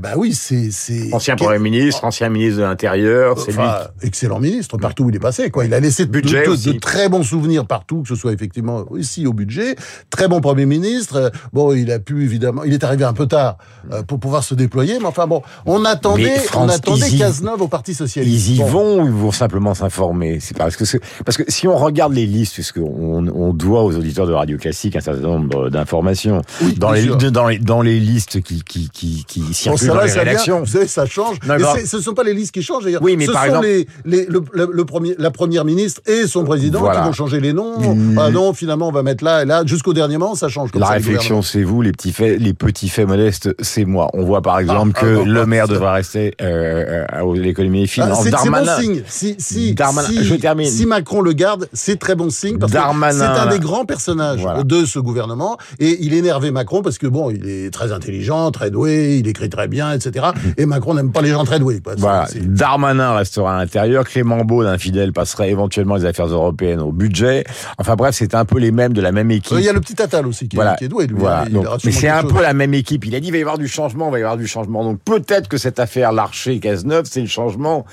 Ben 0.00 0.14
oui, 0.16 0.34
c'est 0.34 0.70
ancien 1.12 1.36
premier 1.36 1.58
ministre, 1.58 2.04
ancien 2.04 2.28
ministre 2.28 2.58
de 2.58 2.64
l'Intérieur, 2.64 3.38
c'est 3.38 3.52
enfin, 3.52 3.78
lui. 4.00 4.08
Excellent 4.08 4.40
ministre 4.40 4.76
partout 4.76 5.04
où 5.04 5.10
il 5.10 5.16
est 5.16 5.20
passé. 5.20 5.50
Quoi, 5.50 5.66
il 5.66 5.74
a 5.74 5.80
laissé 5.80 6.06
budget 6.06 6.46
de, 6.46 6.72
de, 6.72 6.78
très 6.78 7.08
bons 7.08 7.22
souvenirs 7.22 7.66
partout, 7.66 8.02
que 8.02 8.08
ce 8.08 8.16
soit 8.16 8.32
effectivement 8.32 8.84
ici 8.96 9.26
au 9.26 9.32
budget. 9.32 9.76
Très 10.10 10.28
bon 10.28 10.40
premier 10.40 10.66
ministre. 10.66 11.30
Bon, 11.52 11.72
il 11.72 11.90
a 11.92 11.98
pu 11.98 12.24
évidemment, 12.24 12.64
il 12.64 12.72
est 12.72 12.84
arrivé 12.84 13.04
un 13.04 13.12
peu 13.12 13.26
tard 13.26 13.58
euh, 13.92 14.02
pour 14.02 14.18
pouvoir 14.18 14.42
se 14.42 14.54
déployer, 14.54 14.98
mais 14.98 15.06
enfin 15.06 15.26
bon, 15.26 15.42
on 15.66 15.84
attendait, 15.84 16.40
on 16.56 16.68
attendait 16.68 17.10
Cazeneuve 17.16 17.62
au 17.62 17.68
Parti 17.68 17.94
socialiste. 17.94 18.48
Ils 18.48 18.56
y 18.56 18.62
vont 18.62 19.02
ou 19.02 19.06
ils 19.06 19.12
vont 19.12 19.32
simplement 19.32 19.74
s'informer? 19.74 20.38
C'est 20.40 20.56
parce 20.56 20.76
que 20.76 20.84
parce 21.24 21.36
que 21.36 21.44
si 21.48 21.68
on 21.68 21.76
regarde 21.76 22.12
les 22.12 22.26
listes, 22.26 22.54
puisque 22.54 22.78
on, 22.78 23.26
on 23.28 23.52
doit 23.52 23.84
aux 23.84 23.96
auditeurs 23.96 24.26
de 24.26 24.32
Radio 24.32 24.58
Classique 24.58 24.96
un 24.96 25.00
certain 25.00 25.20
nombre 25.20 25.70
d'informations 25.70 26.42
dans, 26.76 26.92
les, 26.92 27.06
dans 27.06 27.48
les 27.48 27.58
dans 27.58 27.82
les 27.82 28.00
listes 28.00 28.42
qui 28.42 28.62
qui 28.62 28.90
qui, 28.90 29.24
qui 29.26 29.54
circulent 29.54 29.83
ça 29.86 29.94
va, 29.94 30.08
ça 30.08 30.24
vient, 30.24 30.58
vous 30.60 30.66
savez, 30.66 30.86
ça 30.86 31.06
change. 31.06 31.36
ce 31.42 31.96
ne 31.96 32.02
sont 32.02 32.14
pas 32.14 32.24
les 32.24 32.34
listes 32.34 32.52
qui 32.52 32.62
changent. 32.62 32.84
Oui, 33.00 33.16
mais 33.16 33.26
ce 33.26 33.32
par 33.32 33.42
sont 33.42 33.48
exemple... 33.48 33.66
les, 33.66 33.86
les, 34.04 34.26
le, 34.26 34.42
le, 34.52 34.84
premier, 34.84 35.14
la 35.18 35.30
première 35.30 35.64
ministre 35.64 36.00
et 36.06 36.26
son 36.26 36.44
président 36.44 36.88
qui 36.90 36.98
vont 36.98 37.12
changer 37.12 37.40
les 37.40 37.52
noms. 37.52 37.78
Mmh. 37.78 38.18
Ah 38.18 38.30
non, 38.30 38.52
finalement, 38.52 38.88
on 38.88 38.92
va 38.92 39.02
mettre 39.02 39.24
là 39.24 39.42
et 39.42 39.46
là. 39.46 39.62
Jusqu'au 39.66 39.92
dernier 39.92 40.18
moment, 40.18 40.34
ça 40.34 40.48
change. 40.48 40.70
Comme 40.70 40.80
la 40.80 40.88
ça, 40.88 40.92
réflexion, 40.94 41.42
c'est 41.42 41.62
vous. 41.62 41.82
Les 41.82 41.92
petits 41.92 42.12
faits, 42.12 42.40
les 42.40 42.54
petits 42.54 42.88
faits 42.88 43.06
modestes, 43.06 43.54
c'est 43.60 43.84
moi. 43.84 44.08
On 44.14 44.24
voit 44.24 44.42
par 44.42 44.58
exemple 44.58 44.92
ah, 44.96 45.00
que 45.00 45.18
ah, 45.20 45.24
le 45.24 45.46
maire 45.46 45.68
devra 45.68 45.92
rester 45.92 46.34
euh, 46.40 47.04
à 47.08 47.22
l'économie 47.34 47.82
des 47.82 47.86
finances. 47.86 48.24
c'est 48.24 48.50
bon 48.50 48.66
signe. 48.80 49.02
Si, 49.06 49.36
si, 49.38 49.74
Darmanin, 49.74 50.08
si, 50.08 50.24
je 50.24 50.34
termine. 50.34 50.68
Si 50.68 50.86
Macron 50.86 51.20
le 51.20 51.32
garde, 51.32 51.68
c'est 51.72 51.98
très 51.98 52.14
bon 52.14 52.30
signe 52.30 52.58
parce 52.58 52.72
Darmanin, 52.72 53.28
que 53.28 53.34
c'est 53.34 53.40
un 53.40 53.46
des 53.46 53.58
grands 53.58 53.84
personnages 53.84 54.44
de 54.64 54.84
ce 54.84 54.98
gouvernement 54.98 55.58
et 55.78 55.98
il 56.00 56.14
énervait 56.14 56.50
Macron 56.50 56.82
parce 56.82 56.98
que 56.98 57.06
bon, 57.06 57.30
il 57.30 57.48
est 57.48 57.72
très 57.72 57.92
intelligent, 57.92 58.50
très 58.50 58.70
doué, 58.70 59.18
il 59.18 59.28
écrit 59.28 59.48
très 59.48 59.68
bien, 59.68 59.73
etc. 59.94 60.26
Et 60.56 60.66
Macron 60.66 60.94
n'aime 60.94 61.12
pas 61.12 61.22
les 61.22 61.30
gens 61.30 61.44
très 61.44 61.58
doués. 61.58 61.80
Voilà. 61.98 62.26
Darmanin 62.34 63.14
restera 63.14 63.56
à 63.56 63.58
l'intérieur, 63.58 64.04
Clément 64.04 64.44
Beaune, 64.44 64.66
infidèle, 64.66 65.12
passerait 65.12 65.50
éventuellement 65.50 65.96
les 65.96 66.04
affaires 66.04 66.26
européennes 66.26 66.80
au 66.80 66.92
budget. 66.92 67.44
Enfin 67.78 67.94
bref, 67.94 68.14
c'est 68.14 68.34
un 68.34 68.44
peu 68.44 68.58
les 68.58 68.72
mêmes 68.72 68.92
de 68.92 69.00
la 69.00 69.12
même 69.12 69.30
équipe. 69.30 69.56
Il 69.58 69.64
y 69.64 69.68
a 69.68 69.72
le 69.72 69.80
petit 69.80 70.00
Attal 70.00 70.26
aussi 70.26 70.48
qui, 70.48 70.56
est, 70.58 70.88
doué. 70.88 71.06
Lui, 71.06 71.16
voilà. 71.18 71.46
mais 71.84 71.92
c'est 71.92 72.08
un 72.08 72.24
peu 72.24 72.42
la 72.42 72.54
même 72.54 72.74
équipe. 72.74 73.04
Il 73.06 73.14
a 73.14 73.20
dit 73.20 73.28
il 73.28 73.32
va 73.32 73.38
y 73.38 73.42
avoir 73.42 73.58
du 73.58 73.68
changement, 73.68 74.08
il 74.08 74.12
va 74.12 74.18
y 74.18 74.22
avoir 74.22 74.36
du 74.36 74.46
changement. 74.46 74.84
Donc 74.84 75.00
peut-être 75.04 75.48
que 75.48 75.56
cette 75.56 75.78
affaire 75.78 76.12
Larcher-Cazeneuve, 76.12 77.06
c'est 77.06 77.20
le 77.20 77.26
changement 77.26 77.84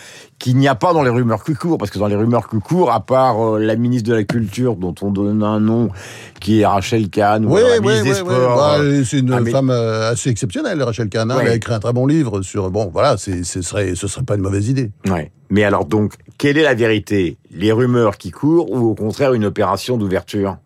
qu'il 0.41 0.57
n'y 0.57 0.67
a 0.67 0.73
pas 0.73 0.91
dans 0.91 1.03
les 1.03 1.11
rumeurs 1.11 1.43
qui 1.43 1.53
courent, 1.53 1.77
parce 1.77 1.91
que 1.91 1.99
dans 1.99 2.07
les 2.07 2.15
rumeurs 2.15 2.49
qui 2.49 2.59
courent, 2.59 2.91
à 2.91 2.99
part 2.99 3.39
euh, 3.39 3.59
la 3.59 3.75
ministre 3.75 4.09
de 4.09 4.15
la 4.15 4.23
Culture, 4.23 4.75
dont 4.75 4.95
on 5.03 5.11
donne 5.11 5.43
un 5.43 5.59
nom, 5.59 5.89
qui 6.39 6.61
est 6.61 6.65
Rachel 6.65 7.09
Kahn, 7.09 7.45
oui, 7.45 7.61
ou 7.61 7.67
la 7.67 7.79
ministre 7.79 8.03
des 8.05 8.13
Sports. 8.15 8.57
Bah, 8.57 8.77
c'est 9.05 9.19
une 9.19 9.33
ah, 9.33 9.45
femme 9.51 9.69
euh, 9.69 10.11
assez 10.11 10.31
exceptionnelle, 10.31 10.81
Rachel 10.81 11.09
Kahn. 11.09 11.29
Hein. 11.29 11.37
Elle 11.41 11.47
a 11.47 11.55
écrit 11.55 11.75
un 11.75 11.79
très 11.79 11.93
bon 11.93 12.07
livre 12.07 12.41
sur... 12.41 12.71
Bon, 12.71 12.89
voilà, 12.91 13.17
ce 13.17 13.43
serait, 13.43 13.93
ce 13.93 14.07
serait 14.07 14.25
pas 14.25 14.33
une 14.33 14.41
mauvaise 14.41 14.67
idée. 14.67 14.89
Ouais. 15.07 15.31
Mais 15.51 15.63
alors 15.63 15.85
donc, 15.85 16.13
quelle 16.39 16.57
est 16.57 16.63
la 16.63 16.73
vérité? 16.73 17.37
Les 17.51 17.71
rumeurs 17.71 18.17
qui 18.17 18.31
courent 18.31 18.71
ou 18.71 18.89
au 18.89 18.95
contraire 18.95 19.33
une 19.33 19.45
opération 19.45 19.95
d'ouverture? 19.95 20.57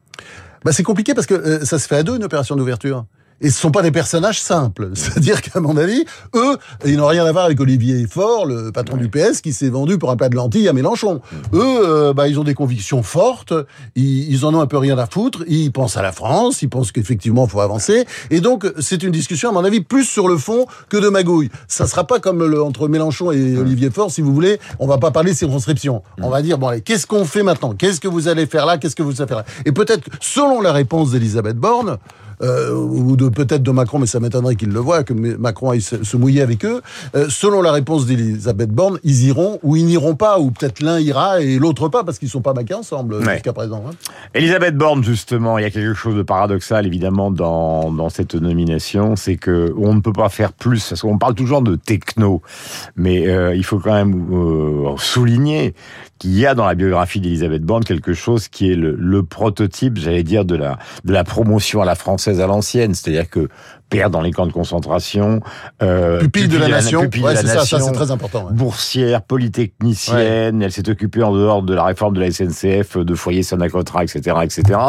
Bah, 0.63 0.71
C'est 0.71 0.83
compliqué 0.83 1.13
parce 1.13 1.27
que 1.27 1.33
euh, 1.33 1.65
ça 1.65 1.79
se 1.79 1.87
fait 1.89 1.97
à 1.97 2.03
deux, 2.03 2.15
une 2.15 2.23
opération 2.23 2.55
d'ouverture. 2.55 3.03
Et 3.41 3.49
ce 3.49 3.59
sont 3.59 3.71
pas 3.71 3.81
des 3.81 3.91
personnages 3.91 4.41
simples. 4.41 4.91
C'est-à-dire 4.93 5.41
qu'à 5.41 5.59
mon 5.59 5.75
avis, 5.77 6.05
eux, 6.35 6.57
ils 6.85 6.97
n'ont 6.97 7.07
rien 7.07 7.25
à 7.25 7.31
voir 7.31 7.45
avec 7.45 7.59
Olivier 7.59 8.05
Faure, 8.07 8.45
le 8.45 8.71
patron 8.71 8.97
du 8.97 9.09
PS, 9.09 9.41
qui 9.41 9.53
s'est 9.53 9.69
vendu 9.69 9.97
pour 9.97 10.09
un 10.11 10.15
plat 10.15 10.29
de 10.29 10.35
lentilles 10.35 10.67
à 10.69 10.73
Mélenchon. 10.73 11.21
Eux, 11.53 11.61
euh, 11.61 12.13
bah, 12.13 12.27
ils 12.27 12.39
ont 12.39 12.43
des 12.43 12.53
convictions 12.53 13.03
fortes, 13.03 13.53
ils, 13.95 14.31
ils, 14.31 14.45
en 14.45 14.53
ont 14.53 14.61
un 14.61 14.67
peu 14.67 14.77
rien 14.77 14.97
à 14.97 15.05
foutre, 15.05 15.43
ils 15.47 15.71
pensent 15.71 15.97
à 15.97 16.01
la 16.01 16.11
France, 16.11 16.61
ils 16.61 16.69
pensent 16.69 16.91
qu'effectivement, 16.91 17.45
il 17.45 17.49
faut 17.49 17.61
avancer. 17.61 18.05
Et 18.29 18.39
donc, 18.39 18.65
c'est 18.79 19.03
une 19.03 19.11
discussion, 19.11 19.49
à 19.49 19.51
mon 19.51 19.65
avis, 19.65 19.81
plus 19.81 20.05
sur 20.05 20.27
le 20.27 20.37
fond 20.37 20.65
que 20.89 20.97
de 20.97 21.09
magouille. 21.09 21.49
Ça 21.67 21.87
sera 21.87 22.05
pas 22.05 22.19
comme 22.19 22.45
le, 22.45 22.63
entre 22.63 22.87
Mélenchon 22.87 23.31
et 23.31 23.57
Olivier 23.57 23.89
Faure, 23.89 24.11
si 24.11 24.21
vous 24.21 24.33
voulez, 24.33 24.59
on 24.79 24.87
va 24.87 24.97
pas 24.97 25.11
parler 25.11 25.33
circonscription. 25.33 26.03
On 26.21 26.29
va 26.29 26.41
dire, 26.41 26.57
bon, 26.57 26.69
allez, 26.69 26.81
qu'est-ce 26.81 27.05
qu'on 27.05 27.25
fait 27.25 27.43
maintenant? 27.43 27.73
Qu'est-ce 27.73 27.99
que 27.99 28.07
vous 28.07 28.27
allez 28.27 28.45
faire 28.45 28.65
là? 28.65 28.77
Qu'est-ce 28.77 28.95
que 28.95 29.03
vous 29.03 29.21
allez 29.21 29.27
faire 29.27 29.37
là? 29.37 29.45
Et 29.65 29.71
peut-être, 29.71 30.09
selon 30.21 30.61
la 30.61 30.71
réponse 30.71 31.11
d'Elisabeth 31.11 31.57
Borne, 31.57 31.97
euh, 32.41 32.73
ou 32.73 33.15
de 33.15 33.29
peut-être 33.29 33.63
de 33.63 33.71
Macron, 33.71 33.99
mais 33.99 34.05
ça 34.07 34.19
m'étonnerait 34.19 34.55
qu'il 34.55 34.69
le 34.69 34.79
voie, 34.79 35.03
que 35.03 35.13
Macron 35.13 35.71
aille 35.71 35.81
se, 35.81 36.17
mouiller 36.17 36.41
avec 36.41 36.65
eux. 36.65 36.81
Euh, 37.15 37.27
selon 37.29 37.61
la 37.61 37.71
réponse 37.71 38.05
d'Elisabeth 38.05 38.69
Borne, 38.71 38.99
ils 39.03 39.25
iront 39.27 39.59
ou 39.63 39.75
ils 39.75 39.85
n'iront 39.85 40.15
pas, 40.15 40.39
ou 40.39 40.51
peut-être 40.51 40.81
l'un 40.81 40.99
ira 40.99 41.41
et 41.41 41.57
l'autre 41.59 41.89
pas, 41.89 42.03
parce 42.03 42.19
qu'ils 42.19 42.29
sont 42.29 42.41
pas 42.41 42.53
baqués 42.53 42.73
ensemble 42.73 43.15
Ouais. 43.15 43.33
jusqu'à 43.35 43.53
présent. 43.53 43.83
hein. 43.87 43.93
Elisabeth 44.33 44.75
Borne, 44.77 45.03
justement, 45.03 45.57
il 45.57 45.61
y 45.63 45.65
a 45.65 45.69
quelque 45.69 45.93
chose 45.93 46.15
de 46.15 46.23
paradoxal, 46.23 46.85
évidemment, 46.85 47.31
dans, 47.31 47.91
dans 47.91 48.09
cette 48.09 48.35
nomination, 48.35 49.15
c'est 49.15 49.35
que 49.37 49.73
on 49.77 49.93
ne 49.93 49.99
peut 50.01 50.13
pas 50.13 50.29
faire 50.29 50.51
plus, 50.53 50.89
parce 50.89 51.01
qu'on 51.01 51.17
parle 51.17 51.35
toujours 51.35 51.61
de 51.61 51.75
techno, 51.75 52.41
mais 52.95 53.27
euh, 53.27 53.55
il 53.55 53.63
faut 53.63 53.79
quand 53.79 53.93
même 53.93 54.27
euh, 54.31 54.95
souligner 54.97 55.73
qu'il 56.17 56.37
y 56.37 56.45
a 56.45 56.55
dans 56.55 56.65
la 56.65 56.75
biographie 56.75 57.19
d'Elisabeth 57.19 57.63
Borne 57.63 57.83
quelque 57.83 58.13
chose 58.13 58.47
qui 58.47 58.71
est 58.71 58.75
le, 58.75 58.95
le 58.97 59.23
prototype, 59.23 59.97
j'allais 59.97 60.23
dire, 60.23 60.45
de 60.45 60.55
la, 60.55 60.79
de 61.03 61.11
la 61.11 61.23
promotion 61.23 61.81
à 61.81 61.85
la 61.85 61.95
française 61.95 62.24
à 62.27 62.47
l'ancienne, 62.47 62.93
c'est-à-dire 62.93 63.29
que 63.29 63.47
père 63.89 64.09
dans 64.09 64.21
les 64.21 64.31
camps 64.31 64.47
de 64.47 64.51
concentration, 64.51 65.41
euh, 65.83 66.19
Pupille 66.19 66.47
de 66.47 66.57
la 66.57 66.67
nation. 66.67 67.01
pupille 67.01 67.21
de 67.21 67.27
Ouais, 67.27 67.33
la 67.33 67.41
c'est 67.41 67.47
ça, 67.47 67.53
ça 67.65 67.77
nation, 67.77 67.79
c'est 67.87 67.91
très 67.93 68.11
important. 68.11 68.45
ouais. 68.45 68.53
boursière, 68.53 69.21
polytechnicienne, 69.21 70.61
elle 70.61 70.71
s'est 70.71 70.89
occupée 70.89 71.23
en 71.23 71.33
dehors 71.33 71.63
de 71.63 71.73
la 71.73 71.83
réforme 71.83 72.13
de 72.15 72.19
la 72.21 72.31
SNCF, 72.31 72.97
de 72.97 73.15
foyer 73.15 73.43
Sonacotra, 73.43 74.03
etc., 74.03 74.37
etc. 74.43 74.79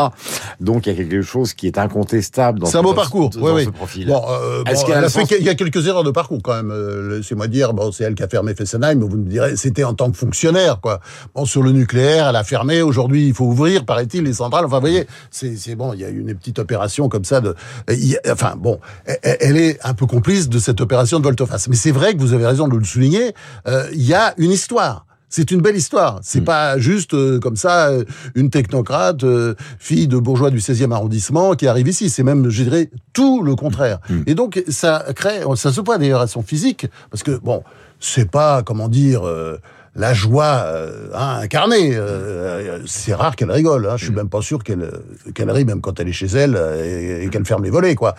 Donc 0.60 0.86
il 0.86 0.90
y 0.90 0.92
a 0.92 0.96
quelque 0.96 1.22
chose 1.22 1.54
qui 1.54 1.66
est 1.66 1.78
incontestable 1.78 2.60
dans, 2.60 2.66
C'est 2.66 2.76
un 2.78 2.80
ce- 2.80 2.84
beau 2.84 2.94
parcours, 2.94 3.30
oui, 3.36 3.42
dans 3.42 3.54
oui. 3.54 3.64
ce 3.64 3.70
profil. 3.70 4.06
Bon, 4.06 4.22
euh, 4.28 4.62
bon, 4.64 4.72
qu'il 4.84 4.88
y 4.88 4.92
a 4.92 5.08
fait 5.08 5.40
y 5.40 5.56
quelques 5.56 5.86
erreurs 5.86 6.04
de 6.04 6.10
parcours 6.10 6.40
quand 6.42 6.54
même. 6.54 6.70
Euh, 6.70 7.18
Laissez-moi 7.18 7.48
dire, 7.48 7.72
bon, 7.74 7.92
c'est 7.92 8.04
elle 8.04 8.14
qui 8.14 8.22
a 8.22 8.28
fermé 8.28 8.54
Fessenheim, 8.54 8.98
mais 8.98 9.06
vous 9.06 9.16
me 9.16 9.28
direz, 9.28 9.56
c'était 9.56 9.84
en 9.84 9.94
tant 9.94 10.10
que 10.10 10.16
fonctionnaire, 10.16 10.80
quoi. 10.80 11.00
Bon, 11.34 11.44
sur 11.44 11.62
le 11.62 11.72
nucléaire, 11.72 12.28
elle 12.28 12.36
a 12.36 12.44
fermé. 12.44 12.82
Aujourd'hui, 12.82 13.28
il 13.28 13.34
faut 13.34 13.44
ouvrir, 13.46 13.84
paraît-il, 13.84 14.24
les 14.24 14.32
centrales. 14.34 14.64
Enfin, 14.64 14.76
vous 14.76 14.80
voyez, 14.82 15.06
c'est 15.30 15.74
bon. 15.74 15.92
Il 15.94 16.00
y 16.00 16.04
a 16.04 16.08
eu 16.08 16.20
une 16.20 16.34
petite 16.34 16.58
opération 16.58 17.08
comme 17.08 17.24
ça 17.24 17.40
de. 17.40 17.54
il 17.88 18.04
y 18.12 18.16
enfin, 18.30 18.54
bon, 18.56 18.78
elle, 19.04 19.56
est 19.56 19.78
un 19.84 19.94
peu 19.94 20.06
complice 20.06 20.48
de 20.48 20.58
cette 20.58 20.80
opération 20.80 21.18
de 21.18 21.24
volte-face. 21.24 21.68
Mais 21.68 21.76
c'est 21.76 21.90
vrai 21.92 22.14
que 22.14 22.20
vous 22.20 22.32
avez 22.32 22.46
raison 22.46 22.68
de 22.68 22.76
le 22.76 22.84
souligner. 22.84 23.34
euh, 23.68 23.88
Il 23.92 24.02
y 24.02 24.14
a 24.14 24.34
une 24.38 24.50
histoire. 24.50 25.06
C'est 25.28 25.50
une 25.50 25.60
belle 25.60 25.76
histoire. 25.76 26.20
C'est 26.22 26.40
pas 26.40 26.78
juste 26.78 27.12
euh, 27.12 27.40
comme 27.40 27.56
ça 27.56 27.88
euh, 27.88 28.04
une 28.36 28.48
technocrate, 28.48 29.24
euh, 29.24 29.54
fille 29.78 30.06
de 30.06 30.16
bourgeois 30.18 30.50
du 30.50 30.58
16e 30.58 30.92
arrondissement 30.92 31.54
qui 31.54 31.66
arrive 31.66 31.88
ici. 31.88 32.10
C'est 32.10 32.22
même, 32.22 32.48
je 32.48 32.62
dirais, 32.62 32.90
tout 33.12 33.42
le 33.42 33.56
contraire. 33.56 33.98
Et 34.26 34.34
donc 34.36 34.62
ça 34.68 35.04
crée, 35.16 35.40
ça 35.56 35.72
se 35.72 35.80
voit 35.80 35.98
d'ailleurs 35.98 36.20
à 36.20 36.28
son 36.28 36.42
physique, 36.42 36.86
parce 37.10 37.24
que 37.24 37.32
bon, 37.32 37.64
c'est 37.98 38.30
pas 38.30 38.62
comment 38.62 38.88
dire. 38.88 39.26
euh, 39.26 39.58
la 39.98 40.12
joie 40.12 40.62
euh, 40.66 41.08
hein, 41.14 41.38
incarnée, 41.40 41.92
Euh, 41.94 42.80
c'est 42.86 43.14
rare 43.14 43.34
qu'elle 43.34 43.50
rigole. 43.50 43.86
Hein. 43.88 43.96
Je 43.96 44.04
suis 44.04 44.14
même 44.14 44.28
pas 44.28 44.42
sûr 44.42 44.62
qu'elle 44.62 44.90
qu'elle 45.34 45.50
rit, 45.50 45.64
même 45.64 45.80
quand 45.80 45.98
elle 45.98 46.08
est 46.08 46.12
chez 46.12 46.26
elle 46.26 46.54
et, 46.84 47.24
et 47.24 47.28
qu'elle 47.30 47.46
ferme 47.46 47.64
les 47.64 47.70
volets, 47.70 47.94
quoi. 47.94 48.14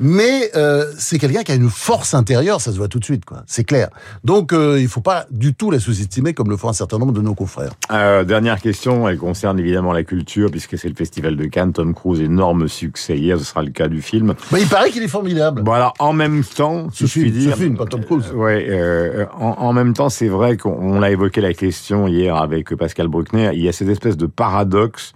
Mais 0.00 0.50
euh, 0.56 0.86
c'est 0.98 1.18
quelqu'un 1.18 1.42
qui 1.42 1.52
a 1.52 1.54
une 1.54 1.70
force 1.70 2.14
intérieure, 2.14 2.60
ça 2.60 2.72
se 2.72 2.76
voit 2.76 2.88
tout 2.88 2.98
de 2.98 3.04
suite, 3.04 3.24
quoi. 3.24 3.42
C'est 3.46 3.64
clair. 3.64 3.88
Donc 4.24 4.52
euh, 4.52 4.80
il 4.80 4.88
faut 4.88 5.00
pas 5.00 5.26
du 5.30 5.54
tout 5.54 5.70
la 5.70 5.78
sous-estimer 5.78 6.34
comme 6.34 6.50
le 6.50 6.56
font 6.56 6.68
un 6.68 6.72
certain 6.74 6.98
nombre 6.98 7.12
de 7.12 7.20
nos 7.20 7.34
confrères. 7.34 7.72
Euh, 7.92 8.24
dernière 8.24 8.60
question, 8.60 9.08
elle 9.08 9.18
concerne 9.18 9.58
évidemment 9.58 9.92
la 9.92 10.02
culture, 10.04 10.50
puisque 10.50 10.76
c'est 10.78 10.88
le 10.88 10.94
Festival 10.94 11.36
de 11.36 11.44
Cannes. 11.46 11.72
Tom 11.72 11.94
Cruise, 11.94 12.20
énorme 12.20 12.68
succès 12.68 13.16
hier, 13.18 13.38
ce 13.38 13.44
sera 13.44 13.62
le 13.62 13.70
cas 13.70 13.88
du 13.88 14.02
film. 14.02 14.34
Mais 14.52 14.62
il 14.62 14.68
paraît 14.68 14.90
qu'il 14.90 15.02
est 15.02 15.08
formidable. 15.08 15.62
Bon 15.62 15.72
alors, 15.72 15.94
en 15.98 16.12
même 16.12 16.44
temps, 16.44 16.88
si 16.92 17.06
Ce 17.06 17.06
je 17.06 17.20
puis 17.20 17.32
film, 17.32 17.50
ce 17.52 17.56
film, 17.56 17.76
pas 17.76 17.86
Tom 17.86 18.04
Cruise. 18.04 18.24
Euh, 18.32 18.34
Ouais, 18.34 19.26
en, 19.38 19.56
en 19.58 19.72
même 19.72 19.94
temps, 19.94 20.08
c'est 20.08 20.28
vrai 20.28 20.56
qu'on 20.56 20.76
on 20.80 21.02
a 21.02 21.10
évoqué 21.10 21.40
la 21.40 21.54
question 21.54 22.06
hier 22.08 22.36
avec 22.36 22.74
Pascal 22.76 23.08
Bruckner. 23.08 23.50
Il 23.54 23.62
y 23.62 23.68
a 23.68 23.72
cette 23.72 23.88
espèce 23.88 24.16
de 24.16 24.26
paradoxe 24.26 25.12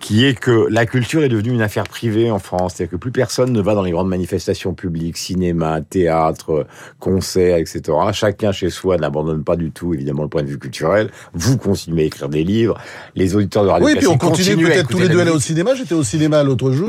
qui 0.00 0.24
est 0.26 0.34
que 0.34 0.66
la 0.70 0.86
culture 0.86 1.22
est 1.22 1.28
devenue 1.28 1.50
une 1.52 1.60
affaire 1.62 1.84
privée 1.84 2.30
en 2.30 2.38
France. 2.38 2.72
C'est-à-dire 2.74 2.92
que 2.92 2.96
plus 2.96 3.10
personne 3.12 3.52
ne 3.52 3.60
va 3.60 3.74
dans 3.74 3.82
les 3.82 3.90
grandes 3.90 4.08
manifestations 4.08 4.72
publiques, 4.74 5.16
cinéma, 5.18 5.80
théâtre, 5.82 6.66
concerts, 6.98 7.58
etc. 7.58 7.82
Chacun 8.12 8.50
chez 8.50 8.70
soi 8.70 8.96
n'abandonne 8.96 9.44
pas 9.44 9.56
du 9.56 9.70
tout, 9.70 9.92
évidemment, 9.94 10.22
le 10.22 10.28
point 10.28 10.42
de 10.42 10.48
vue 10.48 10.58
culturel. 10.58 11.10
Vous 11.34 11.58
continuez 11.58 12.02
à 12.02 12.06
écrire 12.06 12.28
des 12.30 12.44
livres. 12.44 12.78
Les 13.14 13.36
auditeurs 13.36 13.64
de 13.64 13.68
Radio 13.68 13.86
Oui, 13.86 13.94
puis 13.96 14.06
on 14.06 14.16
continue 14.18 14.64
peut-être 14.64 14.88
tous 14.88 14.98
les 14.98 15.08
deux 15.08 15.18
à 15.18 15.22
aller 15.22 15.30
au 15.30 15.38
cinéma. 15.40 15.74
J'étais 15.74 15.94
au 15.94 16.02
cinéma 16.02 16.42
l'autre 16.42 16.72
jour. 16.72 16.88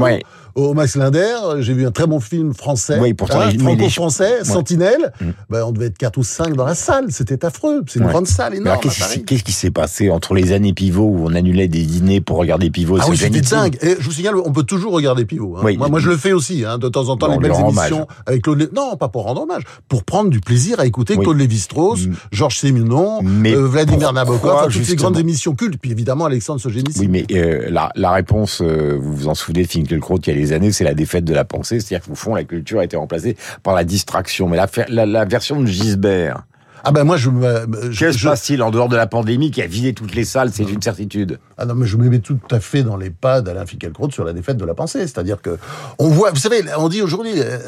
Au 0.54 0.74
Max 0.74 0.98
Linder, 0.98 1.34
j'ai 1.60 1.74
vu 1.74 1.86
un 1.88 1.92
très 1.92 2.08
bon 2.08 2.20
film 2.20 2.54
français, 2.54 2.98
Oui, 3.00 3.14
pourtant, 3.14 3.40
hein, 3.40 3.52
les- 3.52 3.58
franco-français, 3.58 4.44
Sentinelle. 4.44 5.14
Mm. 5.22 5.26
Ben, 5.50 5.64
on 5.64 5.72
devait 5.72 5.86
être 5.86 5.98
quatre 5.98 6.18
ou 6.18 6.24
cinq 6.26 6.56
dans 6.56 6.66
la 6.66 6.76
salle. 6.76 7.06
C'était 7.10 7.46
affreux. 7.46 7.84
C'est 7.88 8.00
une 8.00 8.06
Ouais. 8.08 8.12
grande 8.12 8.28
salle 8.28 8.56
énorme. 8.56 8.78
qu'est-ce 8.82 9.44
qui, 9.44 9.52
s'est- 9.54 9.72
passé 9.72 10.10
entre 10.10 10.34
les 10.34 10.52
années 10.52 10.74
pivot 10.74 11.06
où 11.06 11.26
on 11.26 11.34
annulait 11.36 11.70
des 11.70 11.84
dîners 11.84 12.20
pour 12.20 12.36
regarder 12.38 12.70
pivot 12.70 13.00
Ah 13.02 13.10
oui, 13.10 13.18
c'était 13.18 13.42
dingue. 13.42 13.78
Et 13.82 13.96
je 14.00 14.06
vous 14.06 14.12
signale, 14.12 14.36
on 14.38 14.52
peut 14.52 14.64
toujours 14.64 14.94
regarder 14.94 15.26
Pivot. 15.26 15.58
hein. 15.58 15.62
Oui. 15.64 15.78
moi, 15.78 15.90
moi, 15.90 16.00
je 16.00 16.10
le 16.10 16.18
fais 16.18 16.32
aussi, 16.34 16.64
hein, 16.66 16.78
de 16.78 16.88
temps 16.90 17.10
en 17.10 17.18
temps, 17.18 17.28
les 17.32 17.38
belles 17.38 17.52
émissions 17.60 18.08
avec 18.26 18.44
Claude. 18.44 18.60
Lé- 18.60 18.70
Non, 18.76 18.96
pas 18.98 19.08
pour 19.10 19.24
rendre 19.24 19.42
hommage, 19.44 19.64
pour 19.88 20.04
prendre 20.04 20.30
du 20.30 20.40
plaisir 20.40 20.80
à 20.80 20.86
écouter 20.86 21.16
Oui. 21.18 21.24
Claude 21.24 21.38
Lévi-Strauss, 21.38 22.08
Mm. 22.08 22.14
Georges 22.32 22.58
Séminon, 22.58 23.20
euh, 23.46 23.68
Vladimir 23.68 24.14
Nabokov, 24.14 24.52
enfin, 24.52 24.68
toutes 24.70 24.84
ces 24.84 24.96
grandes 24.96 25.18
émissions 25.18 25.54
cultes, 25.56 25.78
puis 25.82 25.92
évidemment 25.92 26.26
Alexandre 26.26 26.60
Solzhenitsyn. 26.62 27.02
Oui, 27.02 27.08
mais 27.08 27.26
euh, 27.32 27.70
la, 27.70 27.92
la 27.96 28.12
réponse, 28.12 28.62
euh, 28.62 28.98
vous 29.00 29.14
vous 29.16 29.28
en 29.28 29.36
souvenez 29.36 29.64
de 29.64 29.68
Finkielkraut 29.70 30.20
il 30.20 30.28
y 30.28 30.32
a 30.32 30.36
des 30.36 30.54
années, 30.54 30.72
c'est 30.72 30.84
la 30.84 30.94
défaite 30.94 31.26
de 31.26 31.34
la 31.34 31.46
pensée. 31.46 31.80
C'est-à-dire 31.80 32.06
qu'au 32.08 32.16
fond, 32.16 32.36
la 32.36 32.44
culture 32.44 32.80
a 32.80 32.86
été 32.86 32.98
remplacée 32.98 33.36
par 33.64 33.74
la 33.76 33.84
distraction. 33.84 34.48
Mais 34.48 34.58
la, 34.58 34.68
la, 34.90 35.06
la 35.06 35.26
version 35.26 35.60
de 35.62 35.66
Gisbert, 35.68 36.44
Ah 36.84 36.92
ben 36.92 37.04
moi, 37.04 37.16
je 37.18 37.30
me... 37.30 37.68
je- 37.92 37.92
je- 37.92 38.12
se 38.18 38.28
passe-t-il 38.28 38.62
en 38.64 38.72
dehors 38.72 38.90
de 38.90 38.96
la 38.96 39.08
pandémie 39.08 39.52
qui 39.52 39.62
a 39.62 39.68
vidé 39.68 39.94
toutes 39.94 40.16
les 40.16 40.26
salles 40.26 40.52
C'est 40.52 40.64
une 40.64 40.82
certitude. 40.82 41.40
Ah 41.58 41.66
non, 41.66 41.76
mais 41.76 41.86
je 41.86 41.96
me 41.98 42.10
mets 42.10 42.20
tout 42.20 42.40
à 42.50 42.60
fait 42.60 42.84
dans 42.84 42.98
les 42.98 43.10
pas 43.10 43.42
d'Alain 43.42 43.66
Finkielkraut 43.66 44.10
sur 44.12 44.24
la 44.26 44.34
défaite 44.34 44.58
de 44.58 44.66
la 44.66 44.74
pensée. 44.74 45.00
C'est-à-dire 45.02 45.42
que 45.42 45.58
on 46.00 46.10
voit, 46.10 46.32
vous 46.32 46.38
savez, 46.40 46.64
on 46.78 46.90
dit 46.90 47.02
aujourd'hui, 47.02 47.34
euh, 47.38 47.60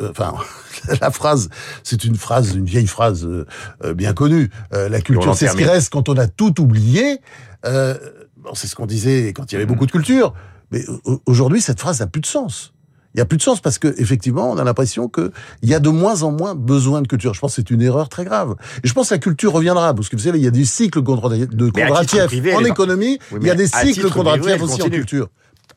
euh, 0.00 0.08
enfin, 0.10 0.34
la 1.00 1.10
phrase, 1.10 1.48
c'est 1.82 2.04
une 2.04 2.16
phrase, 2.16 2.54
une 2.54 2.64
vieille 2.64 2.86
phrase 2.86 3.24
euh, 3.24 3.46
euh, 3.84 3.94
bien 3.94 4.12
connue. 4.12 4.50
Euh, 4.72 4.88
la 4.88 5.00
culture, 5.00 5.22
c'est 5.34 5.46
ce 5.46 5.56
qui 5.56 5.64
reste 5.72 5.92
quand 5.92 6.08
on 6.08 6.16
a 6.16 6.26
tout 6.26 6.60
oublié. 6.60 7.20
Euh, 7.66 7.94
bon, 8.36 8.50
c'est 8.54 8.66
ce 8.66 8.74
qu'on 8.74 8.86
disait 8.86 9.32
quand 9.34 9.50
il 9.50 9.54
y 9.54 9.56
avait 9.56 9.66
beaucoup 9.66 9.86
de 9.86 9.92
culture. 9.92 10.34
Mais 10.70 10.84
au- 11.04 11.22
aujourd'hui, 11.26 11.60
cette 11.60 11.80
phrase 11.80 12.00
n'a 12.00 12.06
plus 12.06 12.20
de 12.20 12.26
sens. 12.26 12.73
Il 13.14 13.18
y 13.18 13.20
a 13.20 13.24
plus 13.24 13.38
de 13.38 13.42
sens 13.42 13.60
parce 13.60 13.78
que 13.78 13.94
effectivement, 13.98 14.50
on 14.50 14.58
a 14.58 14.64
l'impression 14.64 15.08
que 15.08 15.32
il 15.62 15.68
y 15.68 15.74
a 15.74 15.80
de 15.80 15.88
moins 15.88 16.22
en 16.22 16.32
moins 16.32 16.54
besoin 16.54 17.00
de 17.00 17.06
culture. 17.06 17.32
Je 17.32 17.40
pense 17.40 17.52
que 17.52 17.62
c'est 17.62 17.70
une 17.70 17.82
erreur 17.82 18.08
très 18.08 18.24
grave. 18.24 18.56
Et 18.82 18.88
je 18.88 18.92
pense 18.92 19.10
que 19.10 19.14
la 19.14 19.18
culture 19.18 19.52
reviendra 19.52 19.94
parce 19.94 20.08
que 20.08 20.16
vous 20.16 20.22
savez, 20.22 20.38
il 20.38 20.44
y 20.44 20.48
a 20.48 20.50
des 20.50 20.64
cycles 20.64 21.00
de 21.00 21.70
Kondratiev 21.70 22.26
privé, 22.26 22.54
en 22.54 22.64
économie. 22.64 23.18
Oui, 23.30 23.38
il 23.42 23.46
y 23.46 23.50
a 23.50 23.54
des 23.54 23.68
cycles 23.68 24.10
Kondratiev 24.10 24.62
aussi 24.62 24.82
en 24.82 24.88
culture. 24.88 25.28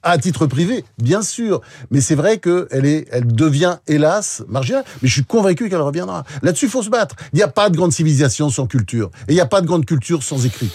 À 0.03 0.17
titre 0.17 0.45
privé, 0.45 0.85
bien 0.99 1.21
sûr. 1.21 1.61
Mais 1.91 2.01
c'est 2.01 2.15
vrai 2.15 2.37
qu'elle 2.37 2.85
est, 2.85 3.07
elle 3.11 3.27
devient, 3.27 3.77
hélas, 3.87 4.43
marginale. 4.47 4.83
Mais 5.01 5.07
je 5.07 5.13
suis 5.13 5.25
convaincu 5.25 5.69
qu'elle 5.69 5.81
reviendra. 5.81 6.23
Là-dessus, 6.43 6.65
il 6.65 6.71
faut 6.71 6.83
se 6.83 6.89
battre. 6.89 7.15
Il 7.33 7.37
n'y 7.37 7.43
a 7.43 7.47
pas 7.47 7.69
de 7.69 7.75
grande 7.75 7.91
civilisation 7.91 8.49
sans 8.49 8.67
culture. 8.67 9.09
Et 9.27 9.31
il 9.31 9.35
n'y 9.35 9.41
a 9.41 9.45
pas 9.47 9.61
de 9.61 9.65
grande 9.67 9.85
culture 9.85 10.23
sans 10.23 10.45
écrit. 10.45 10.71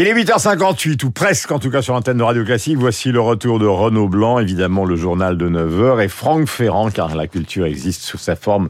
Il 0.00 0.06
est 0.06 0.14
8h58, 0.14 1.04
ou 1.06 1.10
presque 1.10 1.50
en 1.50 1.58
tout 1.58 1.72
cas 1.72 1.82
sur 1.82 1.92
l'antenne 1.92 2.18
de 2.18 2.22
Radio 2.22 2.44
Classique. 2.44 2.76
Voici 2.76 3.10
le 3.10 3.20
retour 3.20 3.58
de 3.58 3.66
Renaud 3.66 4.06
Blanc, 4.06 4.38
évidemment 4.38 4.84
le 4.84 4.94
journal 4.94 5.36
de 5.36 5.48
9h, 5.48 6.04
et 6.04 6.06
Franck 6.06 6.46
Ferrand, 6.46 6.88
car 6.92 7.16
la 7.16 7.26
culture 7.26 7.66
existe 7.66 8.02
sous 8.02 8.16
sa 8.16 8.36
forme 8.36 8.68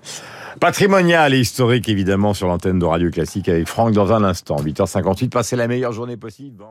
patrimoniale 0.59 1.35
et 1.35 1.39
historique, 1.39 1.91
évidemment, 1.91 2.33
sur 2.33 2.49
l'antenne 2.49 2.79
de 2.79 2.87
Radio 2.87 3.11
Classique 3.11 3.51
avec 3.51 3.69
Franck 3.69 3.93
dans 3.93 4.11
un 4.11 4.25
instant. 4.25 4.57
8h58, 4.57 5.29
passez 5.29 5.55
la 5.55 5.69
meilleure 5.69 5.93
journée 5.93 6.17
possible. 6.17 6.65